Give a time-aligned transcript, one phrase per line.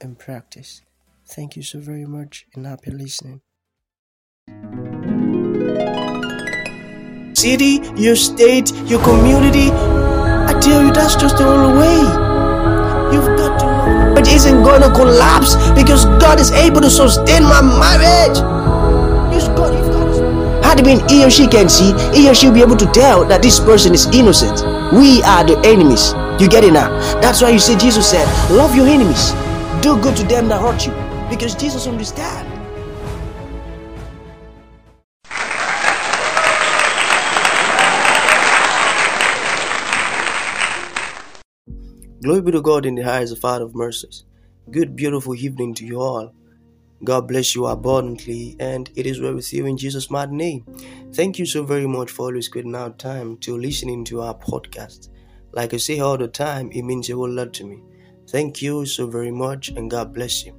[0.00, 0.82] and practice.
[1.26, 3.40] Thank you so very much and happy listening.
[7.34, 9.70] City, your state, your community.
[9.70, 11.98] I tell you, that's just the only way.
[13.14, 14.14] You've got to know.
[14.20, 18.38] It isn't going to collapse because God is able to sustain my marriage.
[20.64, 22.86] Had it been he or she can see, he or she will be able to
[22.92, 24.60] tell that this person is innocent.
[24.92, 26.12] We are the enemies.
[26.42, 26.90] You get it now?
[27.20, 29.32] That's why you see Jesus said, Love your enemies.
[29.80, 30.92] Do good to them that hurt you.
[31.30, 32.58] Because Jesus understands.
[42.20, 44.24] Glory be to God in the highest, the Father of mercies.
[44.72, 46.34] Good, beautiful evening to you all.
[47.04, 50.64] God bless you abundantly, and it is well you in Jesus' mighty name.
[51.14, 55.08] Thank you so very much for always creating out time to listening to our podcast.
[55.52, 57.80] Like I say all the time, it means a whole lot to me.
[58.28, 60.54] Thank you so very much, and God bless you.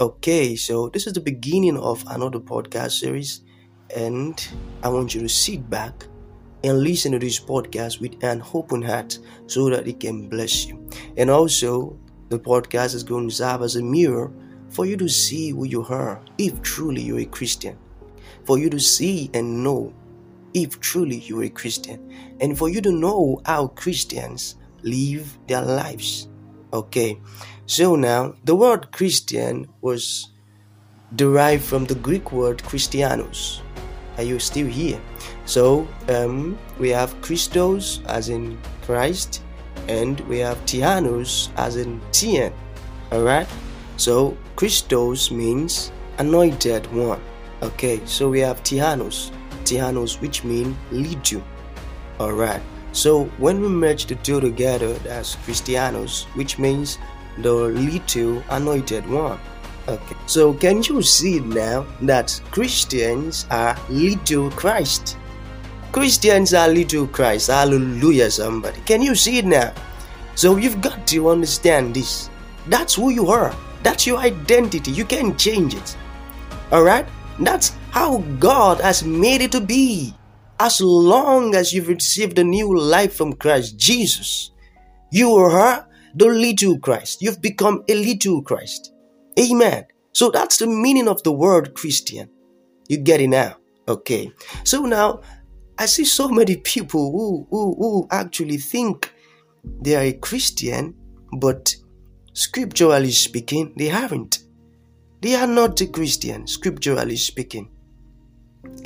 [0.00, 3.42] Okay, so this is the beginning of another podcast series,
[3.94, 4.42] and
[4.82, 6.06] I want you to sit back
[6.64, 10.88] and listen to this podcast with an open heart so that it can bless you.
[11.18, 11.98] And also,
[12.30, 14.32] the podcast is going to serve as a mirror
[14.70, 17.76] for you to see who you are if truly you're a Christian,
[18.46, 19.92] for you to see and know
[20.54, 26.30] if truly you're a Christian, and for you to know how Christians live their lives.
[26.72, 27.20] Okay,
[27.66, 30.30] so now the word Christian was
[31.14, 33.60] derived from the Greek word Christianos.
[34.16, 35.00] Are you still here?
[35.44, 39.42] So um, we have Christos as in Christ,
[39.88, 42.52] and we have Tianos as in Tian.
[43.10, 43.48] All right.
[43.96, 47.20] So Christos means anointed one.
[47.62, 48.00] Okay.
[48.06, 49.30] So we have Tianos,
[49.64, 51.42] Tianos, which mean you.
[52.18, 52.62] All right.
[52.92, 56.98] So when we merge the two together, that's Christianos, which means
[57.38, 59.40] the little anointed one.
[59.88, 60.16] Okay.
[60.26, 65.16] So can you see now that Christians are little Christ?
[65.90, 67.48] Christians are little Christ.
[67.48, 68.80] Hallelujah, somebody.
[68.86, 69.72] Can you see it now?
[70.34, 72.30] So you've got to understand this.
[72.68, 73.54] That's who you are.
[73.82, 74.92] That's your identity.
[74.92, 75.96] You can't change it.
[76.72, 77.06] Alright?
[77.40, 80.14] That's how God has made it to be.
[80.62, 84.52] As long as you've received a new life from Christ Jesus,
[85.10, 87.20] you are the little Christ.
[87.20, 88.94] You've become a little Christ.
[89.36, 89.86] Amen.
[90.12, 92.30] So that's the meaning of the word Christian.
[92.88, 93.56] You get it now?
[93.88, 94.30] Okay.
[94.62, 95.22] So now
[95.78, 99.12] I see so many people who, who, who actually think
[99.80, 100.94] they are a Christian,
[101.40, 101.74] but
[102.34, 104.44] scripturally speaking, they haven't.
[105.22, 107.68] They are not a Christian, scripturally speaking.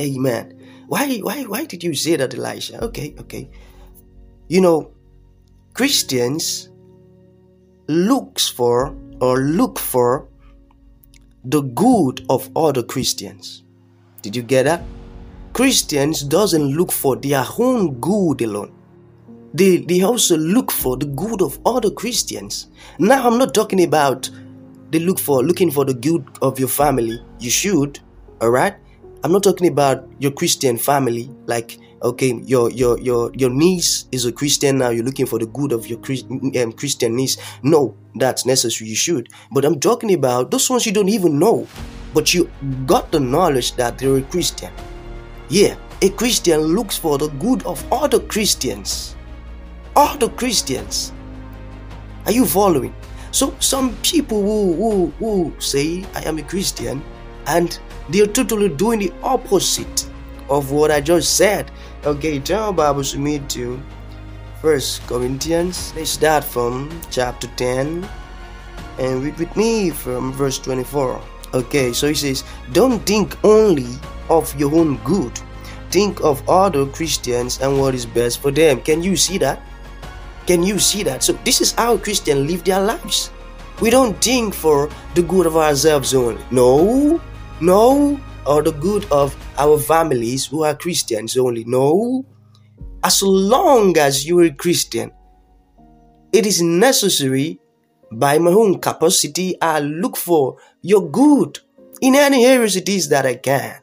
[0.01, 0.66] Amen.
[0.89, 2.83] Why, why, why did you say that, Elisha?
[2.85, 3.51] Okay, okay.
[4.49, 4.93] You know,
[5.75, 6.69] Christians
[7.89, 10.29] looks for or look for
[11.45, 13.65] the good of other Christians.
[14.23, 14.83] Did you get that?
[15.53, 18.73] Christians doesn't look for their own good alone.
[19.55, 22.69] They, they also look for the good of other Christians.
[22.99, 24.31] Now I'm not talking about
[24.91, 27.23] they look for looking for the good of your family.
[27.41, 27.99] You should,
[28.41, 28.77] alright?
[29.25, 34.25] I'm not talking about your Christian family, like okay, your your your your niece is
[34.25, 34.91] a Christian now.
[34.91, 35.99] You're looking for the good of your
[36.63, 37.37] um, Christian niece.
[37.63, 38.91] No, that's necessary.
[38.91, 41.67] You should, but I'm talking about those ones you don't even know,
[42.15, 42.51] but you
[42.87, 44.73] got the knowledge that they're a Christian.
[45.49, 49.17] Yeah, a Christian looks for the good of other Christians.
[49.97, 51.13] Other Christians.
[52.27, 52.95] Are you following?
[53.31, 57.03] So some people who who, who say I am a Christian
[57.47, 60.09] and they're totally doing the opposite
[60.49, 61.71] of what I just said.
[62.05, 63.81] Okay, turn our Bibles to me to
[64.61, 65.93] First Corinthians.
[65.97, 68.09] Let's start from chapter 10
[68.99, 71.21] and read with me from verse 24.
[71.55, 73.99] Okay, so he says, Don't think only
[74.29, 75.33] of your own good.
[75.91, 78.81] Think of other Christians and what is best for them.
[78.83, 79.63] Can you see that?
[80.47, 81.23] Can you see that?
[81.23, 83.31] So this is how Christians live their lives.
[83.81, 86.43] We don't think for the good of ourselves only.
[86.51, 87.21] No,
[87.61, 91.65] no, or the good of our families who are Christians only.
[91.65, 92.25] No.
[93.03, 95.13] As long as you are a Christian,
[96.33, 97.61] it is necessary
[98.13, 101.59] by my own capacity, I look for your good
[102.01, 103.81] in any areas it is that I can.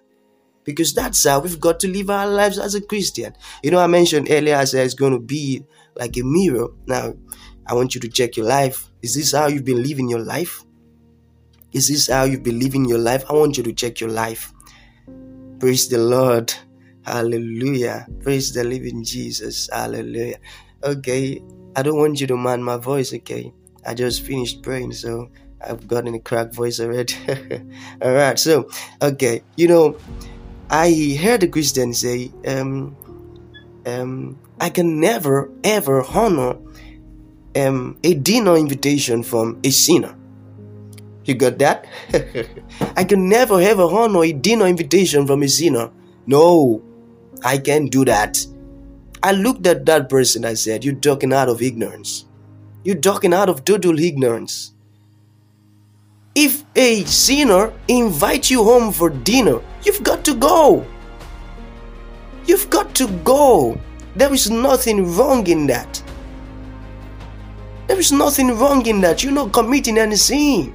[0.63, 3.33] Because that's how we've got to live our lives as a Christian.
[3.63, 5.65] You know, I mentioned earlier, I said it's going to be
[5.95, 6.69] like a mirror.
[6.85, 7.13] Now,
[7.67, 8.89] I want you to check your life.
[9.01, 10.63] Is this how you've been living your life?
[11.73, 13.25] Is this how you've been living your life?
[13.29, 14.53] I want you to check your life.
[15.59, 16.53] Praise the Lord.
[17.03, 18.07] Hallelujah.
[18.21, 19.69] Praise the living Jesus.
[19.73, 20.37] Hallelujah.
[20.83, 21.41] Okay.
[21.75, 23.51] I don't want you to mind my voice, okay?
[23.85, 25.31] I just finished praying, so
[25.65, 27.15] I've gotten a cracked voice already.
[28.01, 28.37] All right.
[28.37, 28.69] So,
[29.01, 29.43] okay.
[29.55, 29.97] You know,
[30.69, 32.95] I heard a Christian say, um,
[33.85, 36.55] um, I can never ever honor
[37.55, 40.15] um, a dinner invitation from a sinner.
[41.25, 41.85] You got that?
[42.97, 45.89] I can never have a ever honor a dinner invitation from a sinner.
[46.25, 46.81] No,
[47.43, 48.45] I can't do that.
[49.21, 52.25] I looked at that person, I said, You're talking out of ignorance.
[52.83, 54.73] You're talking out of total ignorance.
[56.35, 60.85] If a sinner invites you home for dinner, you've got to go.
[62.45, 63.79] You've got to go.
[64.15, 66.03] There is nothing wrong in that.
[67.87, 69.23] There is nothing wrong in that.
[69.23, 70.73] You're not committing any sin.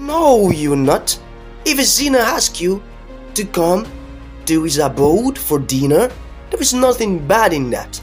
[0.00, 1.20] No, you're not.
[1.66, 2.82] If a sinner asks you
[3.34, 3.86] to come
[4.46, 6.10] to his abode for dinner,
[6.50, 8.02] there is nothing bad in that.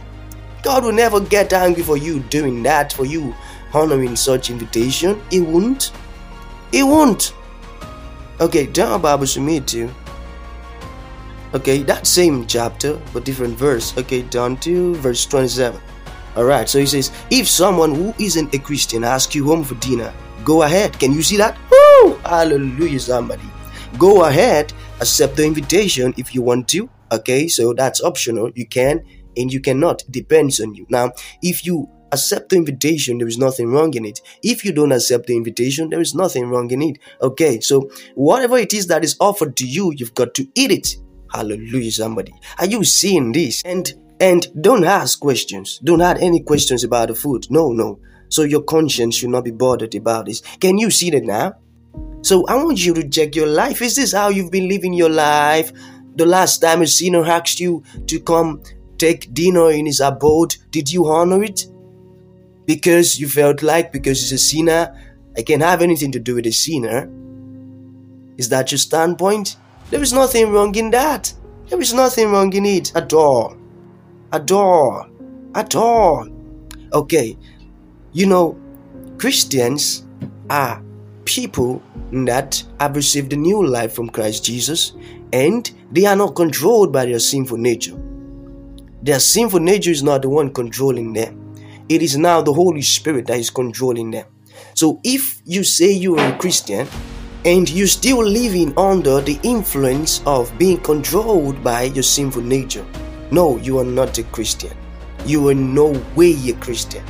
[0.62, 3.34] God will never get angry for you doing that, for you
[3.74, 5.20] honoring such invitation.
[5.32, 5.92] He won't.
[6.72, 7.34] He won't.
[8.40, 9.90] Okay, turn Bible to me too.
[11.56, 13.98] Okay, that same chapter, but different verse.
[13.98, 15.82] Okay, down to verse 27.
[16.36, 20.14] Alright, so he says, If someone who isn't a Christian asks you home for dinner,
[20.44, 21.00] go ahead.
[21.00, 21.58] Can you see that?
[22.04, 22.16] Woo!
[22.26, 23.44] Hallelujah, somebody.
[23.98, 26.90] Go ahead, accept the invitation if you want to.
[27.12, 28.52] Okay, so that's optional.
[28.56, 29.04] You can
[29.38, 30.04] and you cannot.
[30.10, 30.86] Depends on you.
[30.90, 31.12] Now,
[31.42, 34.22] if you accept the invitation, there is nothing wrong in it.
[34.44, 37.00] If you don't accept the invitation, there is nothing wrong in it.
[37.22, 40.96] Okay, so whatever it is that is offered to you, you've got to eat it.
[41.32, 42.34] Hallelujah, somebody.
[42.60, 43.62] Are you seeing this?
[43.64, 45.80] And and don't ask questions.
[45.84, 47.48] Don't ask any questions about the food.
[47.50, 48.00] No, no.
[48.30, 50.42] So your conscience should not be bothered about this.
[50.60, 51.54] Can you see that now?
[52.28, 53.82] So I want you to check your life.
[53.82, 55.72] Is this how you've been living your life?
[56.18, 58.62] The last time a sinner asked you to come
[58.98, 61.68] take dinner in his abode, did you honor it?
[62.66, 64.94] Because you felt like because he's a sinner,
[65.38, 67.10] I can't have anything to do with a sinner.
[68.36, 69.56] Is that your standpoint?
[69.90, 71.34] There is nothing wrong in that.
[71.70, 73.56] There is nothing wrong in it at all.
[74.34, 75.08] At all.
[75.56, 76.28] At all.
[76.92, 77.38] Okay,
[78.12, 78.60] you know,
[79.18, 80.06] Christians
[80.50, 80.84] are
[81.28, 81.82] people
[82.12, 84.94] that have received a new life from Christ Jesus
[85.34, 87.96] and they are not controlled by their sinful nature.
[89.04, 91.56] Their sinful nature is not the one controlling them.
[91.90, 94.26] It is now the Holy Spirit that is controlling them.
[94.74, 96.88] So if you say you are a Christian
[97.46, 102.86] and you're still living under the influence of being controlled by your sinful nature,
[103.32, 104.76] no, you are not a Christian.
[105.26, 107.04] You are no way a Christian.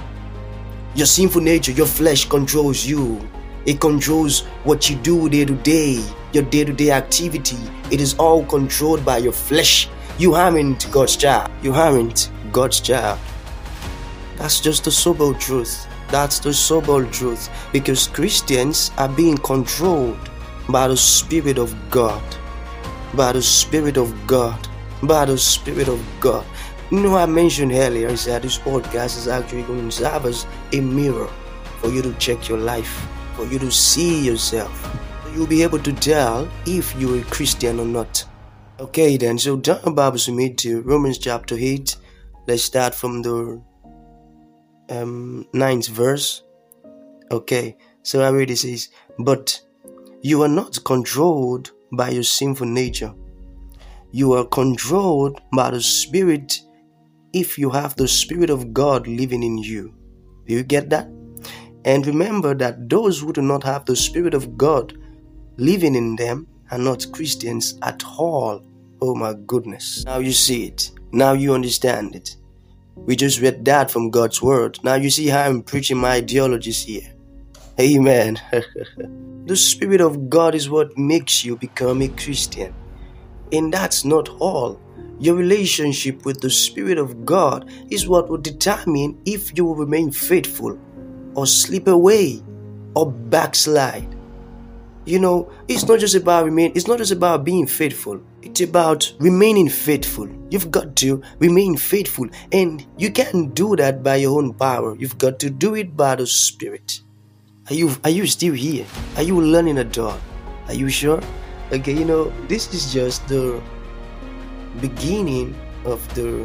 [0.95, 3.21] Your sinful nature, your flesh controls you.
[3.67, 7.57] It controls what you do day to day, your day to day activity.
[7.91, 9.89] It is all controlled by your flesh.
[10.17, 11.51] You aren't God's child.
[11.61, 13.19] You aren't God's child.
[14.37, 15.85] That's just the sober truth.
[16.09, 17.49] That's the sober truth.
[17.73, 20.29] Because Christians are being controlled
[20.69, 22.23] by the Spirit of God.
[23.15, 24.65] By the Spirit of God.
[25.03, 26.45] By the Spirit of God.
[26.89, 30.45] You know, I mentioned earlier is that this podcast is actually going to serve as
[30.71, 31.29] a mirror
[31.81, 33.05] for you to check your life,
[33.37, 34.75] for you to see yourself.
[35.31, 38.25] You'll be able to tell if you're a Christian or not.
[38.79, 41.95] Okay, then, so turn your Bibles with to Romans chapter 8.
[42.47, 43.61] Let's start from the
[44.89, 46.41] um, ninth verse.
[47.29, 48.89] Okay, so I read it says,
[49.19, 49.61] But
[50.23, 53.13] you are not controlled by your sinful nature.
[54.11, 56.59] You are controlled by the Spirit
[57.33, 59.93] if you have the Spirit of God living in you.
[60.47, 61.07] Do you get that?
[61.87, 64.97] And remember that those who do not have the Spirit of God
[65.55, 68.61] living in them are not Christians at all.
[69.01, 70.03] Oh my goodness.
[70.03, 70.91] Now you see it.
[71.13, 72.35] Now you understand it.
[72.97, 74.77] We just read that from God's Word.
[74.83, 77.09] Now you see how I'm preaching my ideologies here.
[77.79, 78.37] Amen.
[79.45, 82.73] the Spirit of God is what makes you become a Christian.
[83.53, 84.77] And that's not all.
[85.19, 90.11] Your relationship with the Spirit of God is what will determine if you will remain
[90.11, 90.77] faithful
[91.37, 92.43] or slip away
[92.95, 94.15] or backslide.
[95.05, 98.19] You know, it's not just about remain it's not just about being faithful.
[98.41, 100.27] It's about remaining faithful.
[100.49, 104.97] You've got to remain faithful and you can't do that by your own power.
[104.97, 107.01] You've got to do it by the Spirit.
[107.69, 108.85] Are you are you still here?
[109.15, 110.19] Are you learning at all?
[110.67, 111.21] Are you sure?
[111.71, 113.61] Okay, you know, this is just the
[114.81, 116.43] beginning of the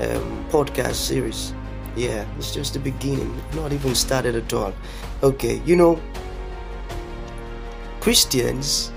[0.00, 1.52] um, podcast series.
[1.96, 4.72] Yeah, it's just the beginning, not even started at all.
[5.22, 6.00] Okay, you know,
[8.00, 8.92] Christians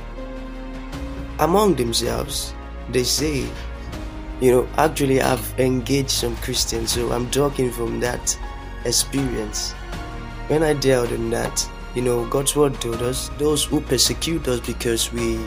[1.40, 2.54] among themselves,
[2.90, 3.48] they say,
[4.40, 8.38] you know, actually, I've engaged some Christians, so I'm talking from that
[8.86, 9.72] experience.
[10.48, 14.60] When I dealt in that, you know, God's word told us those who persecute us
[14.60, 15.40] because we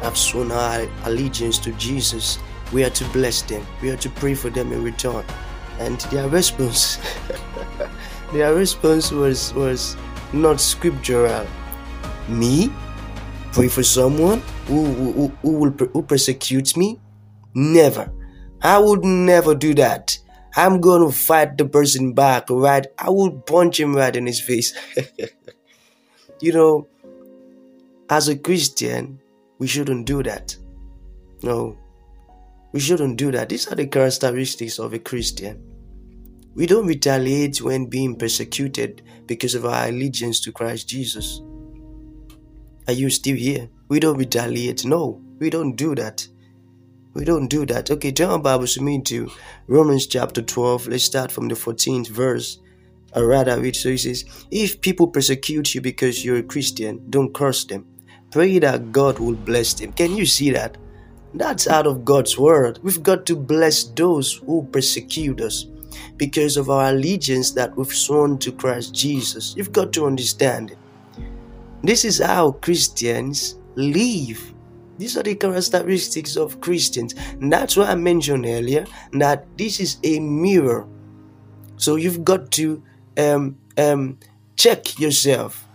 [0.00, 2.38] have sworn our allegiance to Jesus,
[2.72, 5.24] we are to bless them, we are to pray for them in return.
[5.78, 6.98] And their response,
[8.32, 9.96] their response was was
[10.32, 11.46] not scriptural.
[12.28, 12.72] Me?
[13.52, 17.00] Pray for someone who, who, who will who persecutes me?
[17.54, 18.10] Never.
[18.62, 20.18] I would never do that.
[20.56, 22.86] I'm gonna fight the person back, right?
[22.98, 24.72] I will punch him right in his face.
[26.40, 26.88] you know,
[28.08, 29.20] as a Christian,
[29.58, 30.56] we shouldn't do that.
[31.42, 31.76] No,
[32.74, 33.48] we shouldn't do that.
[33.48, 35.62] These are the characteristics of a Christian.
[36.56, 41.40] We don't retaliate when being persecuted because of our allegiance to Christ Jesus.
[42.88, 43.68] Are you still here?
[43.88, 44.84] We don't retaliate.
[44.84, 46.26] No, we don't do that.
[47.12, 47.92] We don't do that.
[47.92, 49.30] Okay, turn our Bibles to me to
[49.68, 50.88] Romans chapter 12.
[50.88, 52.58] Let's start from the 14th verse.
[53.14, 57.32] Or rather, read so it says, If people persecute you because you're a Christian, don't
[57.32, 57.86] curse them.
[58.32, 59.92] Pray that God will bless them.
[59.92, 60.76] Can you see that?
[61.34, 62.78] That's out of God's word.
[62.82, 65.66] We've got to bless those who persecute us
[66.16, 69.54] because of our allegiance that we've sworn to Christ Jesus.
[69.56, 70.78] You've got to understand it.
[71.82, 74.54] This is how Christians live.
[74.96, 77.14] These are the characteristics of Christians.
[77.40, 80.86] And that's why I mentioned earlier that this is a mirror.
[81.76, 82.80] So you've got to
[83.18, 84.18] um, um,
[84.54, 85.66] check yourself.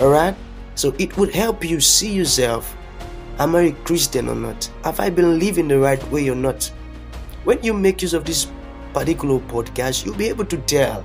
[0.00, 0.36] All right?
[0.76, 2.76] So it would help you see yourself.
[3.40, 4.68] Am I a Christian or not?
[4.82, 6.64] Have I been living the right way or not?
[7.44, 8.48] When you make use of this
[8.92, 11.04] particular podcast, you'll be able to tell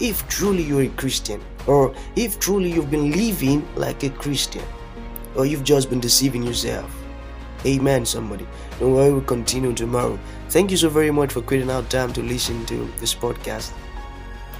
[0.00, 4.64] if truly you're a Christian or if truly you've been living like a Christian
[5.36, 6.90] or you've just been deceiving yourself.
[7.66, 8.46] Amen, somebody.
[8.80, 10.18] Don't worry, we'll continue tomorrow.
[10.48, 13.72] Thank you so very much for creating our time to listen to this podcast.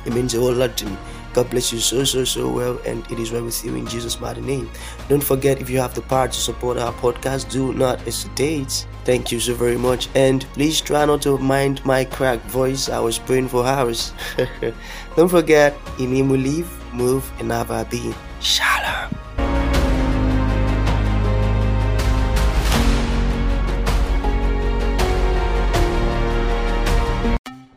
[0.04, 0.96] It means a whole lot to me.
[1.34, 4.20] God bless you so, so, so well, and it is well with you in Jesus'
[4.20, 4.70] mighty name.
[5.08, 8.86] Don't forget, if you have the power to support our podcast, do not hesitate.
[9.04, 12.88] Thank you so very much, and please try not to mind my cracked voice.
[12.88, 14.12] I was praying for hours.
[15.16, 18.14] Don't forget, in Him we live, move, and have our being.
[18.40, 19.23] Shalom.